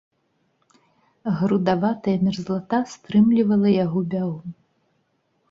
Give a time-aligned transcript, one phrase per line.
[1.41, 4.39] Грудаватая мерзлата стрымлівала яго бягу.